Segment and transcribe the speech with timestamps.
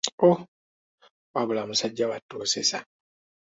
[0.27, 0.39] Oh,
[1.35, 2.79] wabula musajja wattu osesa.